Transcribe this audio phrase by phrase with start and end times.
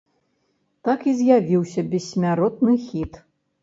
[0.89, 3.25] Так і з'явіўся бессмяротны хіт.